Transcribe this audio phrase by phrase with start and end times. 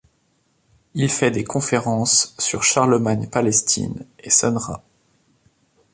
[0.95, 4.81] Il fait des conférences sur Charlemagne Palestine et Sun Ra.